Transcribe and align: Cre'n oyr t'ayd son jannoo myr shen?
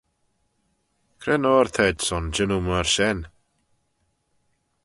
Cre'n 1.21 1.47
oyr 1.51 1.67
t'ayd 1.75 1.97
son 2.07 2.25
jannoo 2.35 2.61
myr 2.65 2.87
shen? 2.93 3.19